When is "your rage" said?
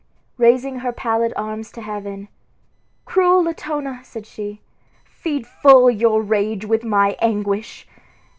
5.91-6.65